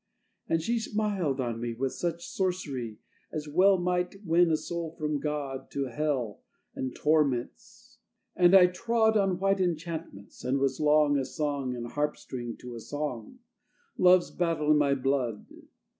[0.49, 2.97] And she Smiled on me with such sorcery
[3.31, 6.39] As well might win a soul from God To Hell
[6.73, 7.99] and torments.
[8.35, 12.73] And I trod On white enchantments and was long A song and harp string to
[12.73, 13.37] a song,
[13.95, 15.45] Love's battle in my blood.